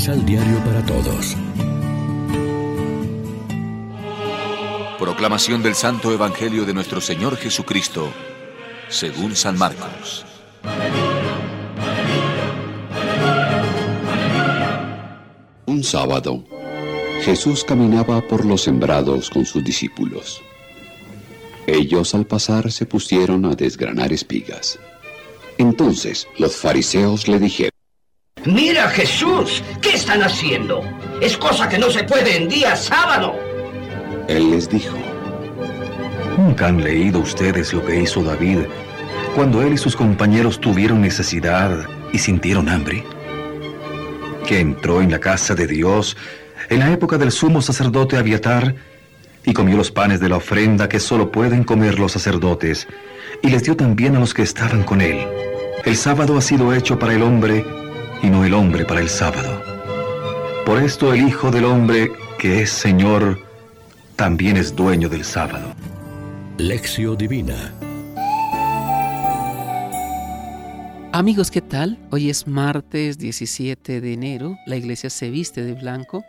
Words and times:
Misal 0.00 0.24
Diario 0.24 0.64
para 0.64 0.82
Todos. 0.86 1.36
Proclamación 4.98 5.62
del 5.62 5.74
Santo 5.74 6.10
Evangelio 6.10 6.64
de 6.64 6.72
nuestro 6.72 7.02
Señor 7.02 7.36
Jesucristo, 7.36 8.10
según 8.88 9.36
San 9.36 9.58
Marcos. 9.58 10.24
Un 15.66 15.84
sábado, 15.84 16.46
Jesús 17.20 17.62
caminaba 17.62 18.26
por 18.26 18.46
los 18.46 18.62
sembrados 18.62 19.28
con 19.28 19.44
sus 19.44 19.62
discípulos. 19.62 20.40
Ellos 21.66 22.14
al 22.14 22.24
pasar 22.24 22.72
se 22.72 22.86
pusieron 22.86 23.44
a 23.44 23.54
desgranar 23.54 24.14
espigas. 24.14 24.78
Entonces 25.58 26.26
los 26.38 26.56
fariseos 26.56 27.28
le 27.28 27.38
dijeron, 27.38 27.69
Mira 28.46 28.88
Jesús, 28.88 29.62
¿qué 29.82 29.90
están 29.90 30.22
haciendo? 30.22 30.82
Es 31.20 31.36
cosa 31.36 31.68
que 31.68 31.78
no 31.78 31.90
se 31.90 32.04
puede 32.04 32.38
en 32.38 32.48
día 32.48 32.74
sábado. 32.74 33.34
Él 34.28 34.50
les 34.50 34.68
dijo, 34.68 34.96
¿Nunca 36.38 36.68
han 36.68 36.82
leído 36.82 37.20
ustedes 37.20 37.74
lo 37.74 37.84
que 37.84 38.00
hizo 38.00 38.22
David 38.22 38.60
cuando 39.34 39.62
él 39.62 39.74
y 39.74 39.78
sus 39.78 39.94
compañeros 39.94 40.58
tuvieron 40.58 41.02
necesidad 41.02 41.86
y 42.12 42.18
sintieron 42.18 42.70
hambre? 42.70 43.04
Que 44.46 44.60
entró 44.60 45.02
en 45.02 45.10
la 45.10 45.20
casa 45.20 45.54
de 45.54 45.66
Dios 45.66 46.16
en 46.70 46.78
la 46.78 46.90
época 46.92 47.18
del 47.18 47.32
sumo 47.32 47.60
sacerdote 47.60 48.16
Abiatar 48.16 48.74
y 49.44 49.52
comió 49.52 49.76
los 49.76 49.90
panes 49.90 50.18
de 50.18 50.30
la 50.30 50.36
ofrenda 50.36 50.88
que 50.88 50.98
solo 50.98 51.30
pueden 51.30 51.62
comer 51.62 51.98
los 51.98 52.12
sacerdotes 52.12 52.88
y 53.42 53.50
les 53.50 53.64
dio 53.64 53.76
también 53.76 54.16
a 54.16 54.20
los 54.20 54.32
que 54.32 54.42
estaban 54.42 54.82
con 54.82 55.02
él. 55.02 55.26
El 55.84 55.96
sábado 55.96 56.38
ha 56.38 56.40
sido 56.40 56.72
hecho 56.72 56.98
para 56.98 57.14
el 57.14 57.22
hombre 57.22 57.64
y 58.22 58.28
no 58.28 58.44
el 58.44 58.54
hombre 58.54 58.84
para 58.84 59.00
el 59.00 59.08
sábado. 59.08 59.62
Por 60.66 60.82
esto 60.82 61.12
el 61.12 61.26
Hijo 61.26 61.50
del 61.50 61.64
Hombre, 61.64 62.12
que 62.38 62.62
es 62.62 62.70
Señor, 62.70 63.40
también 64.16 64.56
es 64.56 64.74
dueño 64.74 65.08
del 65.08 65.24
sábado. 65.24 65.74
Lección 66.58 67.16
Divina 67.16 67.72
Amigos, 71.12 71.50
¿qué 71.50 71.60
tal? 71.60 71.98
Hoy 72.12 72.30
es 72.30 72.46
martes 72.46 73.18
17 73.18 74.00
de 74.00 74.12
enero. 74.12 74.56
La 74.64 74.76
iglesia 74.76 75.10
se 75.10 75.28
viste 75.28 75.64
de 75.64 75.74
blanco 75.74 76.24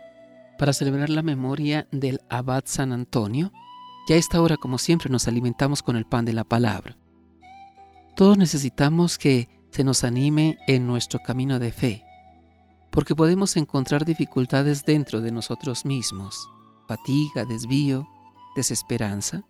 para 0.58 0.72
celebrar 0.72 1.08
la 1.08 1.22
memoria 1.22 1.86
del 1.92 2.20
abad 2.28 2.64
San 2.66 2.92
Antonio. 2.92 3.52
Y 4.08 4.14
a 4.14 4.16
esta 4.16 4.42
hora, 4.42 4.56
como 4.56 4.78
siempre, 4.78 5.08
nos 5.08 5.28
alimentamos 5.28 5.84
con 5.84 5.96
el 5.96 6.04
pan 6.04 6.24
de 6.24 6.32
la 6.32 6.42
palabra. 6.42 6.96
Todos 8.16 8.36
necesitamos 8.36 9.18
que 9.18 9.48
se 9.72 9.84
nos 9.84 10.04
anime 10.04 10.58
en 10.68 10.86
nuestro 10.86 11.18
camino 11.20 11.58
de 11.58 11.72
fe, 11.72 12.04
porque 12.90 13.16
podemos 13.16 13.56
encontrar 13.56 14.04
dificultades 14.04 14.84
dentro 14.84 15.22
de 15.22 15.32
nosotros 15.32 15.86
mismos, 15.86 16.48
fatiga, 16.86 17.46
desvío, 17.46 18.06
desesperanza, 18.54 19.44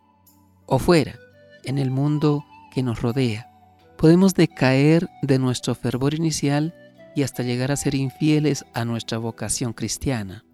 o 0.66 0.78
fuera, 0.78 1.16
en 1.64 1.78
el 1.78 1.90
mundo 1.90 2.44
que 2.72 2.84
nos 2.84 3.02
rodea. 3.02 3.50
Podemos 3.98 4.34
decaer 4.34 5.10
de 5.22 5.40
nuestro 5.40 5.74
fervor 5.74 6.14
inicial 6.14 6.72
y 7.16 7.24
hasta 7.24 7.42
llegar 7.42 7.72
a 7.72 7.76
ser 7.76 7.96
infieles 7.96 8.64
a 8.74 8.84
nuestra 8.84 9.18
vocación 9.18 9.72
cristiana. 9.72 10.44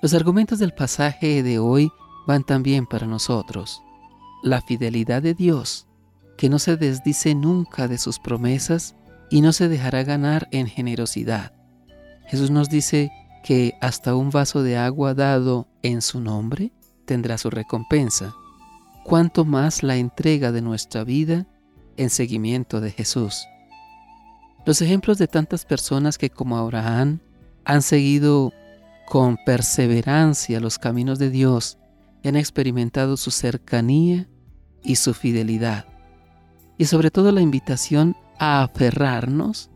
Los 0.00 0.14
argumentos 0.14 0.60
del 0.60 0.72
pasaje 0.72 1.42
de 1.42 1.58
hoy 1.58 1.90
van 2.26 2.44
también 2.44 2.86
para 2.86 3.06
nosotros. 3.06 3.82
La 4.44 4.62
fidelidad 4.62 5.22
de 5.22 5.34
Dios 5.34 5.88
que 6.36 6.48
no 6.48 6.58
se 6.58 6.76
desdice 6.76 7.34
nunca 7.34 7.88
de 7.88 7.98
sus 7.98 8.18
promesas 8.18 8.94
y 9.30 9.40
no 9.40 9.52
se 9.52 9.68
dejará 9.68 10.04
ganar 10.04 10.48
en 10.50 10.66
generosidad. 10.66 11.52
Jesús 12.26 12.50
nos 12.50 12.68
dice 12.68 13.10
que 13.42 13.74
hasta 13.80 14.14
un 14.14 14.30
vaso 14.30 14.62
de 14.62 14.76
agua 14.76 15.14
dado 15.14 15.68
en 15.82 16.02
su 16.02 16.20
nombre 16.20 16.72
tendrá 17.04 17.38
su 17.38 17.50
recompensa. 17.50 18.34
Cuanto 19.04 19.44
más 19.44 19.82
la 19.82 19.96
entrega 19.96 20.50
de 20.50 20.62
nuestra 20.62 21.04
vida 21.04 21.46
en 21.96 22.10
seguimiento 22.10 22.80
de 22.80 22.90
Jesús. 22.90 23.46
Los 24.64 24.80
ejemplos 24.80 25.18
de 25.18 25.28
tantas 25.28 25.66
personas 25.66 26.16
que 26.16 26.30
como 26.30 26.56
Abraham 26.56 27.20
han 27.66 27.82
seguido 27.82 28.52
con 29.06 29.36
perseverancia 29.44 30.58
los 30.60 30.78
caminos 30.78 31.18
de 31.18 31.28
Dios 31.28 31.76
y 32.22 32.28
han 32.28 32.36
experimentado 32.36 33.18
su 33.18 33.30
cercanía 33.30 34.26
y 34.82 34.96
su 34.96 35.12
fidelidad 35.12 35.93
y 36.78 36.86
sobre 36.86 37.10
todo 37.10 37.32
la 37.32 37.40
invitación 37.40 38.16
a 38.38 38.62
aferrarnos 38.62 39.70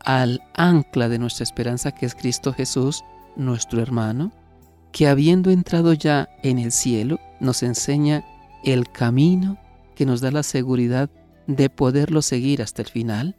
al 0.00 0.42
ancla 0.54 1.08
de 1.08 1.18
nuestra 1.18 1.44
esperanza 1.44 1.92
que 1.92 2.06
es 2.06 2.14
Cristo 2.14 2.52
Jesús, 2.52 3.04
nuestro 3.36 3.80
hermano, 3.82 4.32
que 4.92 5.08
habiendo 5.08 5.50
entrado 5.50 5.92
ya 5.92 6.28
en 6.42 6.58
el 6.58 6.72
cielo, 6.72 7.18
nos 7.38 7.62
enseña 7.62 8.24
el 8.64 8.90
camino 8.90 9.58
que 9.94 10.06
nos 10.06 10.20
da 10.20 10.30
la 10.30 10.42
seguridad 10.42 11.10
de 11.46 11.70
poderlo 11.70 12.22
seguir 12.22 12.62
hasta 12.62 12.82
el 12.82 12.88
final, 12.88 13.36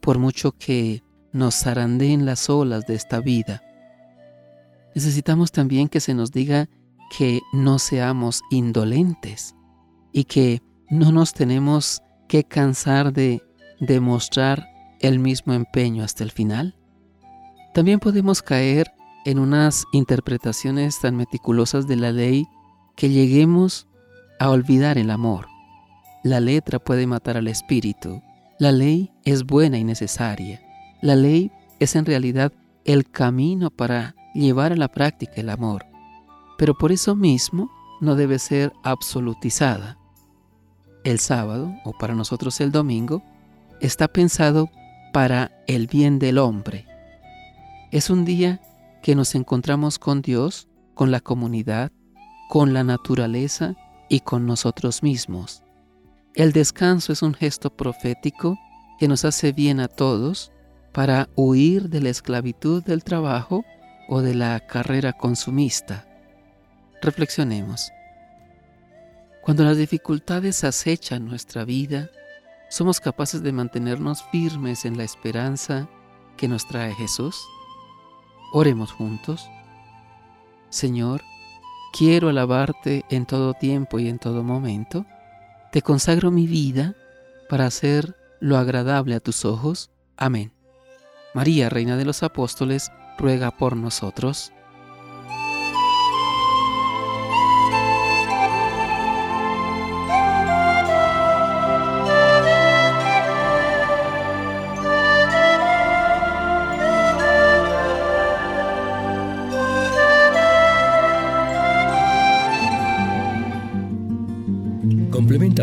por 0.00 0.18
mucho 0.18 0.52
que 0.52 1.02
nos 1.32 1.54
zarandeen 1.54 2.26
las 2.26 2.50
olas 2.50 2.86
de 2.86 2.94
esta 2.94 3.20
vida. 3.20 3.62
Necesitamos 4.94 5.52
también 5.52 5.88
que 5.88 6.00
se 6.00 6.14
nos 6.14 6.32
diga 6.32 6.68
que 7.16 7.40
no 7.52 7.78
seamos 7.78 8.42
indolentes 8.50 9.54
y 10.12 10.24
que 10.24 10.62
no 10.90 11.12
nos 11.12 11.32
tenemos 11.32 12.02
que 12.32 12.44
cansar 12.44 13.12
de 13.12 13.42
demostrar 13.78 14.66
el 15.00 15.18
mismo 15.18 15.52
empeño 15.52 16.02
hasta 16.02 16.24
el 16.24 16.30
final? 16.30 16.74
También 17.74 18.00
podemos 18.00 18.40
caer 18.40 18.90
en 19.26 19.38
unas 19.38 19.84
interpretaciones 19.92 20.98
tan 20.98 21.14
meticulosas 21.14 21.86
de 21.86 21.96
la 21.96 22.10
ley 22.10 22.46
que 22.96 23.10
lleguemos 23.10 23.86
a 24.40 24.48
olvidar 24.48 24.96
el 24.96 25.10
amor. 25.10 25.46
La 26.24 26.40
letra 26.40 26.78
puede 26.78 27.06
matar 27.06 27.36
al 27.36 27.48
espíritu. 27.48 28.22
La 28.58 28.72
ley 28.72 29.12
es 29.26 29.44
buena 29.44 29.76
y 29.76 29.84
necesaria. 29.84 30.62
La 31.02 31.16
ley 31.16 31.52
es 31.80 31.96
en 31.96 32.06
realidad 32.06 32.50
el 32.86 33.10
camino 33.10 33.68
para 33.68 34.14
llevar 34.32 34.72
a 34.72 34.76
la 34.76 34.88
práctica 34.88 35.34
el 35.36 35.50
amor. 35.50 35.84
Pero 36.56 36.72
por 36.78 36.92
eso 36.92 37.14
mismo 37.14 37.70
no 38.00 38.14
debe 38.14 38.38
ser 38.38 38.72
absolutizada 38.84 39.98
el 41.04 41.18
sábado, 41.18 41.74
o 41.84 41.92
para 41.92 42.14
nosotros 42.14 42.60
el 42.60 42.72
domingo, 42.72 43.22
está 43.80 44.08
pensado 44.08 44.70
para 45.12 45.50
el 45.66 45.86
bien 45.86 46.18
del 46.18 46.38
hombre. 46.38 46.86
Es 47.90 48.10
un 48.10 48.24
día 48.24 48.60
que 49.02 49.14
nos 49.14 49.34
encontramos 49.34 49.98
con 49.98 50.22
Dios, 50.22 50.68
con 50.94 51.10
la 51.10 51.20
comunidad, 51.20 51.92
con 52.48 52.72
la 52.72 52.84
naturaleza 52.84 53.74
y 54.08 54.20
con 54.20 54.46
nosotros 54.46 55.02
mismos. 55.02 55.62
El 56.34 56.52
descanso 56.52 57.12
es 57.12 57.22
un 57.22 57.34
gesto 57.34 57.76
profético 57.76 58.58
que 58.98 59.08
nos 59.08 59.24
hace 59.24 59.52
bien 59.52 59.80
a 59.80 59.88
todos 59.88 60.52
para 60.92 61.28
huir 61.34 61.88
de 61.88 62.00
la 62.00 62.10
esclavitud 62.10 62.82
del 62.84 63.04
trabajo 63.04 63.64
o 64.08 64.20
de 64.20 64.34
la 64.34 64.60
carrera 64.60 65.12
consumista. 65.12 66.06
Reflexionemos. 67.02 67.90
Cuando 69.42 69.64
las 69.64 69.76
dificultades 69.76 70.62
acechan 70.62 71.26
nuestra 71.26 71.64
vida, 71.64 72.10
somos 72.70 73.00
capaces 73.00 73.42
de 73.42 73.50
mantenernos 73.50 74.22
firmes 74.30 74.84
en 74.84 74.96
la 74.96 75.02
esperanza 75.02 75.88
que 76.36 76.46
nos 76.46 76.66
trae 76.68 76.94
Jesús. 76.94 77.44
Oremos 78.52 78.92
juntos. 78.92 79.44
Señor, 80.70 81.22
quiero 81.92 82.28
alabarte 82.28 83.04
en 83.10 83.26
todo 83.26 83.54
tiempo 83.54 83.98
y 83.98 84.08
en 84.08 84.20
todo 84.20 84.44
momento. 84.44 85.06
Te 85.72 85.82
consagro 85.82 86.30
mi 86.30 86.46
vida 86.46 86.94
para 87.48 87.66
hacer 87.66 88.16
lo 88.38 88.58
agradable 88.58 89.16
a 89.16 89.20
tus 89.20 89.44
ojos. 89.44 89.90
Amén. 90.16 90.52
María, 91.34 91.68
Reina 91.68 91.96
de 91.96 92.04
los 92.04 92.22
Apóstoles, 92.22 92.92
ruega 93.18 93.50
por 93.50 93.76
nosotros. 93.76 94.52